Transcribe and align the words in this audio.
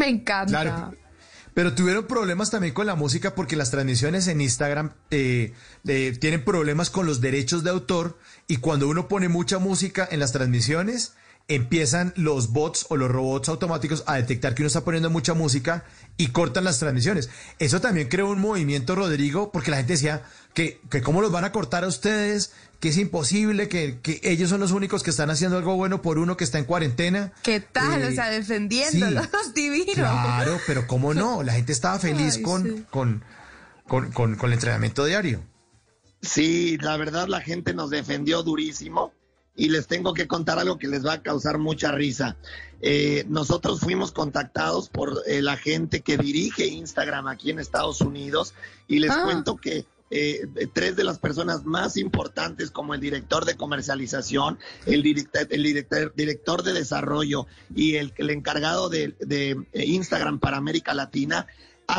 Me 0.00 0.08
encanta. 0.08 0.62
Claro. 0.62 0.94
Pero 1.52 1.74
tuvieron 1.74 2.06
problemas 2.06 2.50
también 2.50 2.72
con 2.72 2.86
la 2.86 2.94
música 2.94 3.34
porque 3.34 3.54
las 3.54 3.70
transmisiones 3.70 4.28
en 4.28 4.40
Instagram 4.40 4.94
eh, 5.10 5.52
eh, 5.86 6.16
tienen 6.18 6.42
problemas 6.42 6.88
con 6.88 7.04
los 7.04 7.20
derechos 7.20 7.64
de 7.64 7.70
autor 7.70 8.18
y 8.46 8.56
cuando 8.56 8.88
uno 8.88 9.08
pone 9.08 9.28
mucha 9.28 9.58
música 9.58 10.08
en 10.10 10.20
las 10.20 10.32
transmisiones, 10.32 11.12
empiezan 11.50 12.12
los 12.16 12.52
bots 12.52 12.86
o 12.88 12.96
los 12.96 13.10
robots 13.10 13.48
automáticos 13.48 14.04
a 14.06 14.14
detectar 14.16 14.54
que 14.54 14.62
uno 14.62 14.68
está 14.68 14.84
poniendo 14.84 15.10
mucha 15.10 15.34
música 15.34 15.84
y 16.16 16.28
cortan 16.28 16.64
las 16.64 16.78
transmisiones. 16.78 17.28
Eso 17.58 17.80
también 17.80 18.08
creó 18.08 18.30
un 18.30 18.40
movimiento, 18.40 18.94
Rodrigo, 18.94 19.50
porque 19.52 19.70
la 19.70 19.78
gente 19.78 19.94
decía 19.94 20.22
que, 20.54 20.80
que 20.90 21.02
cómo 21.02 21.20
los 21.20 21.32
van 21.32 21.44
a 21.44 21.52
cortar 21.52 21.84
a 21.84 21.88
ustedes, 21.88 22.52
que 22.78 22.90
es 22.90 22.98
imposible, 22.98 23.68
que, 23.68 23.98
que 24.00 24.20
ellos 24.22 24.48
son 24.48 24.60
los 24.60 24.70
únicos 24.72 25.02
que 25.02 25.10
están 25.10 25.28
haciendo 25.30 25.58
algo 25.58 25.76
bueno 25.76 26.00
por 26.02 26.18
uno 26.18 26.36
que 26.36 26.44
está 26.44 26.58
en 26.58 26.64
cuarentena. 26.64 27.32
¿Qué 27.42 27.60
tal? 27.60 28.02
o 28.02 28.08
Eh, 28.08 28.14
sea, 28.14 28.30
defendiéndolos, 28.30 29.28
divino. 29.54 29.92
Claro, 29.94 30.58
pero 30.66 30.86
cómo 30.86 31.14
no, 31.14 31.42
la 31.42 31.52
gente 31.54 31.72
estaba 31.72 31.98
feliz 31.98 32.36
Ay, 32.36 32.42
con, 32.42 32.62
sí. 32.62 32.84
con, 32.90 33.24
con, 33.86 34.10
con, 34.12 34.36
con 34.36 34.50
el 34.50 34.54
entrenamiento 34.54 35.04
diario. 35.04 35.42
Sí, 36.22 36.76
la 36.78 36.96
verdad 36.96 37.28
la 37.28 37.40
gente 37.40 37.74
nos 37.74 37.90
defendió 37.90 38.42
durísimo 38.42 39.12
y 39.56 39.68
les 39.68 39.86
tengo 39.86 40.14
que 40.14 40.26
contar 40.26 40.58
algo 40.58 40.78
que 40.78 40.88
les 40.88 41.04
va 41.04 41.14
a 41.14 41.22
causar 41.22 41.58
mucha 41.58 41.92
risa. 41.92 42.36
Eh, 42.80 43.24
nosotros 43.28 43.80
fuimos 43.80 44.12
contactados 44.12 44.88
por 44.88 45.22
eh, 45.26 45.42
la 45.42 45.56
gente 45.56 46.00
que 46.00 46.16
dirige 46.16 46.66
Instagram 46.66 47.26
aquí 47.28 47.50
en 47.50 47.58
Estados 47.58 48.00
Unidos 48.00 48.54
y 48.88 49.00
les 49.00 49.10
Ah. 49.10 49.22
cuento 49.24 49.56
que 49.56 49.84
eh, 50.12 50.48
tres 50.72 50.96
de 50.96 51.04
las 51.04 51.20
personas 51.20 51.64
más 51.64 51.96
importantes 51.96 52.72
como 52.72 52.94
el 52.94 53.00
director 53.00 53.44
de 53.44 53.56
comercialización, 53.56 54.58
el 54.86 55.04
director, 55.04 55.46
el 55.50 55.62
director, 55.62 56.12
director 56.16 56.62
de 56.64 56.72
desarrollo 56.72 57.46
y 57.74 57.94
el, 57.94 58.12
el 58.16 58.30
encargado 58.30 58.88
de, 58.88 59.14
de, 59.20 59.50
eh, 59.72 59.84
Instagram 59.84 60.40
para 60.40 60.56
América 60.56 60.94
Latina 60.94 61.46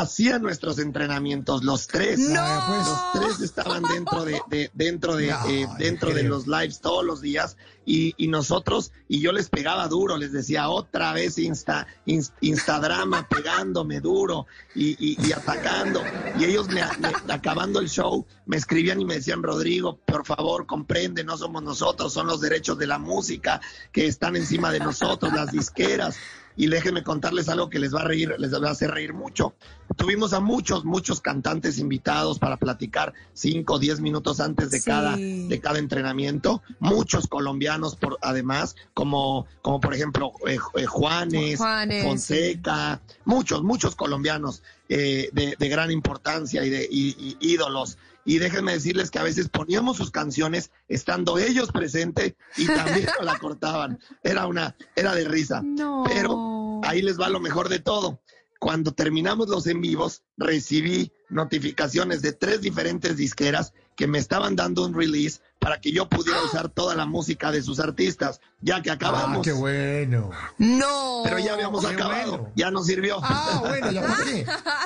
hacían 0.00 0.42
nuestros 0.42 0.78
entrenamientos, 0.78 1.64
los 1.64 1.86
tres. 1.86 2.18
¡No! 2.18 2.40
Los 2.78 2.98
tres 3.12 3.40
estaban 3.40 3.82
dentro 3.82 4.24
de, 4.24 4.40
de- 4.48 4.70
dentro 4.74 5.16
de 5.16 5.28
No, 5.28 5.46
eh, 5.48 5.66
dentro 5.78 6.10
de 6.10 6.22
los 6.24 6.46
lives 6.46 6.80
todos 6.80 7.04
los 7.04 7.20
días 7.20 7.56
y, 7.84 8.14
y 8.16 8.28
nosotros 8.28 8.92
y 9.08 9.20
yo 9.20 9.32
les 9.32 9.48
pegaba 9.48 9.88
duro 9.88 10.16
les 10.16 10.30
decía 10.32 10.68
otra 10.68 11.12
vez 11.12 11.36
insta 11.38 11.86
ins- 12.06 12.32
instadrama 12.40 13.26
pegándome 13.28 14.00
duro 14.00 14.46
y, 14.74 14.90
y- 15.04 15.16
y 15.26 15.32
atacando 15.32 16.00
y 16.38 16.44
ellos 16.44 16.68
me, 16.68 16.82
me- 17.00 17.32
acabando 17.34 17.80
el 17.80 17.88
show 17.88 18.24
me 18.46 18.56
escribían 18.56 19.00
y 19.00 19.04
me 19.04 19.14
decían 19.14 19.42
Rodrigo 19.42 19.98
por 20.06 20.24
favor 20.24 20.64
comprende 20.66 21.24
no 21.24 21.36
somos 21.36 21.62
nosotros 21.64 22.12
son 22.12 22.28
los 22.28 22.40
derechos 22.40 22.78
de 22.78 22.86
la 22.86 22.98
música 22.98 23.60
que 23.90 24.06
están 24.06 24.36
encima 24.36 24.70
de 24.70 24.78
nosotros 24.78 25.32
las 25.32 25.50
disqueras 25.50 26.16
y 26.56 26.66
déjenme 26.66 27.02
contarles 27.02 27.48
algo 27.48 27.68
que 27.70 27.78
les 27.78 27.94
va 27.94 28.00
a 28.00 28.04
reír, 28.04 28.34
les 28.38 28.52
va 28.52 28.68
a 28.68 28.72
hacer 28.72 28.90
reír 28.90 29.12
mucho. 29.14 29.54
Tuvimos 29.96 30.32
a 30.32 30.40
muchos, 30.40 30.84
muchos 30.84 31.20
cantantes 31.20 31.78
invitados 31.78 32.38
para 32.38 32.56
platicar 32.56 33.12
cinco 33.32 33.74
o 33.74 33.78
diez 33.78 34.00
minutos 34.00 34.40
antes 34.40 34.70
de 34.70 34.78
Sí. 34.80 34.84
cada, 34.86 35.16
de 35.16 35.60
cada 35.62 35.78
entrenamiento. 35.78 36.62
Muchos 36.80 37.26
colombianos, 37.26 37.96
por, 37.96 38.18
además, 38.22 38.74
como, 38.94 39.46
como 39.60 39.80
por 39.80 39.94
ejemplo 39.94 40.32
eh, 40.46 40.58
eh, 40.76 40.86
Juanes, 40.86 41.58
Juanes, 41.58 42.04
Fonseca, 42.04 43.00
muchos, 43.24 43.62
muchos 43.62 43.94
colombianos 43.96 44.62
eh, 44.88 45.28
de, 45.32 45.56
de 45.58 45.68
gran 45.68 45.90
importancia 45.90 46.64
y 46.64 46.70
de 46.70 46.88
y- 46.90 47.36
y 47.40 47.52
ídolos. 47.52 47.98
Y 48.24 48.38
déjenme 48.38 48.72
decirles 48.72 49.10
que 49.10 49.18
a 49.18 49.22
veces 49.24 49.48
poníamos 49.48 49.96
sus 49.96 50.10
canciones 50.10 50.70
estando 50.88 51.38
ellos 51.38 51.72
presentes 51.72 52.34
y 52.56 52.66
también 52.66 53.06
nos 53.16 53.24
la 53.24 53.38
cortaban. 53.38 53.98
Era 54.22 54.46
una, 54.46 54.76
era 54.94 55.14
de 55.14 55.24
risa. 55.26 55.60
No. 55.64 56.04
Pero 56.06 56.80
ahí 56.84 57.02
les 57.02 57.20
va 57.20 57.28
lo 57.28 57.40
mejor 57.40 57.68
de 57.68 57.80
todo. 57.80 58.20
Cuando 58.60 58.92
terminamos 58.92 59.48
los 59.48 59.66
en 59.66 59.80
vivos, 59.80 60.22
recibí 60.36 61.10
notificaciones 61.28 62.22
de 62.22 62.32
tres 62.32 62.60
diferentes 62.60 63.16
disqueras 63.16 63.72
que 63.96 64.06
me 64.06 64.18
estaban 64.18 64.54
dando 64.56 64.86
un 64.86 64.94
release 64.94 65.40
para 65.58 65.80
que 65.80 65.90
yo 65.92 66.08
pudiera 66.08 66.42
usar 66.44 66.68
toda 66.68 66.94
la 66.94 67.04
música 67.04 67.50
de 67.50 67.62
sus 67.62 67.78
artistas, 67.80 68.40
ya 68.60 68.80
que 68.80 68.90
Ah, 68.90 68.94
acabamos. 68.94 69.44
qué 69.44 69.52
bueno. 69.52 70.30
No. 70.58 71.20
Pero 71.24 71.38
ya 71.40 71.54
habíamos 71.54 71.84
Qué 71.84 71.92
acabado, 71.92 72.30
bueno. 72.38 72.52
ya 72.56 72.70
nos 72.70 72.86
sirvió. 72.86 73.18
Ah, 73.22 73.58
bueno, 73.66 73.90
ya 73.90 74.16
qué. 74.24 74.46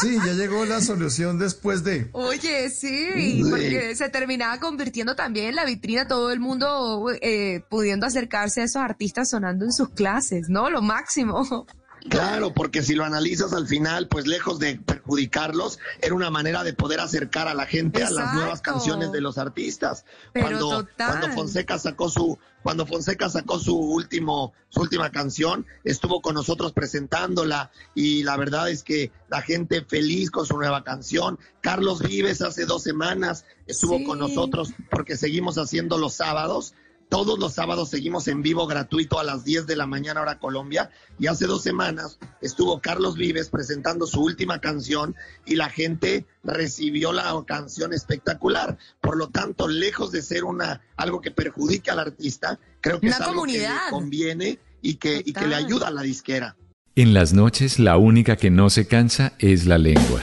Sí, 0.00 0.16
ya 0.24 0.32
llegó 0.32 0.64
la 0.64 0.80
solución 0.80 1.38
después 1.38 1.84
de. 1.84 2.08
Oye, 2.12 2.70
sí, 2.70 3.42
porque 3.48 3.94
se 3.94 4.08
terminaba 4.08 4.58
convirtiendo 4.60 5.16
también 5.16 5.46
en 5.46 5.54
la 5.54 5.64
vitrina, 5.64 6.06
todo 6.06 6.30
el 6.32 6.40
mundo 6.40 7.06
eh, 7.22 7.62
pudiendo 7.68 8.06
acercarse 8.06 8.60
a 8.60 8.64
esos 8.64 8.82
artistas 8.82 9.30
sonando 9.30 9.64
en 9.64 9.72
sus 9.72 9.90
clases, 9.90 10.48
¿no? 10.48 10.70
Lo 10.70 10.82
máximo. 10.82 11.66
Claro, 12.08 12.52
porque 12.54 12.82
si 12.82 12.94
lo 12.94 13.04
analizas 13.04 13.52
al 13.52 13.66
final, 13.66 14.08
pues 14.08 14.26
lejos 14.26 14.58
de 14.58 14.80
perjudicarlos, 15.06 15.78
era 16.00 16.14
una 16.14 16.30
manera 16.30 16.64
de 16.64 16.72
poder 16.72 17.00
acercar 17.00 17.48
a 17.48 17.54
la 17.54 17.66
gente 17.66 18.02
a 18.02 18.10
las 18.10 18.34
nuevas 18.34 18.60
canciones 18.60 19.12
de 19.12 19.20
los 19.20 19.38
artistas. 19.38 20.04
Pero 20.32 20.46
cuando, 20.46 20.68
total. 20.84 21.18
cuando 21.18 21.36
Fonseca 21.36 21.78
sacó 21.78 22.08
su, 22.08 22.38
cuando 22.62 22.86
Fonseca 22.86 23.28
sacó 23.28 23.58
su 23.58 23.76
último, 23.76 24.52
su 24.68 24.80
última 24.80 25.10
canción, 25.10 25.66
estuvo 25.84 26.20
con 26.20 26.34
nosotros 26.34 26.72
presentándola 26.72 27.70
y 27.94 28.24
la 28.24 28.36
verdad 28.36 28.68
es 28.68 28.82
que 28.82 29.12
la 29.28 29.42
gente 29.42 29.84
feliz 29.84 30.30
con 30.30 30.44
su 30.46 30.56
nueva 30.56 30.82
canción. 30.82 31.38
Carlos 31.60 32.00
Vives 32.02 32.42
hace 32.42 32.66
dos 32.66 32.82
semanas 32.82 33.44
estuvo 33.66 33.98
Sí. 33.98 34.04
con 34.04 34.18
nosotros 34.18 34.72
porque 34.90 35.16
seguimos 35.16 35.56
haciendo 35.58 35.98
los 35.98 36.14
sábados. 36.14 36.74
Todos 37.08 37.38
los 37.38 37.54
sábados 37.54 37.90
seguimos 37.90 38.26
en 38.26 38.42
vivo 38.42 38.66
gratuito 38.66 39.20
a 39.20 39.24
las 39.24 39.44
10 39.44 39.66
de 39.66 39.76
la 39.76 39.86
mañana 39.86 40.22
hora 40.22 40.40
Colombia 40.40 40.90
y 41.18 41.28
hace 41.28 41.46
dos 41.46 41.62
semanas 41.62 42.18
estuvo 42.40 42.80
Carlos 42.80 43.16
Vives 43.16 43.48
presentando 43.48 44.06
su 44.06 44.22
última 44.22 44.60
canción 44.60 45.14
y 45.44 45.54
la 45.54 45.70
gente 45.70 46.26
recibió 46.42 47.12
la 47.12 47.32
canción 47.46 47.92
espectacular. 47.92 48.76
Por 49.00 49.16
lo 49.16 49.28
tanto, 49.28 49.68
lejos 49.68 50.10
de 50.10 50.20
ser 50.22 50.44
una 50.44 50.82
algo 50.96 51.20
que 51.20 51.30
perjudique 51.30 51.92
al 51.92 52.00
artista, 52.00 52.58
creo 52.80 53.00
que 53.00 53.06
Una 53.06 53.16
es 53.16 53.20
algo 53.20 53.32
que 53.44 53.52
comunidad. 53.52 53.84
le 53.84 53.90
conviene 53.90 54.58
y 54.82 54.94
que, 54.96 55.22
y 55.24 55.32
que 55.32 55.46
le 55.46 55.54
ayuda 55.54 55.88
a 55.88 55.92
la 55.92 56.02
disquera. 56.02 56.56
En 56.96 57.14
las 57.14 57.32
noches 57.32 57.78
la 57.78 57.98
única 57.98 58.36
que 58.36 58.50
no 58.50 58.68
se 58.68 58.88
cansa 58.88 59.34
es 59.38 59.66
la 59.66 59.78
lengua. 59.78 60.22